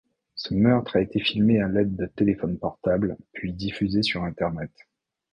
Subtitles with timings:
[0.33, 4.71] Ce meurtre a été filmé à l'aide de téléphones portables, puis diffusé sur Internet.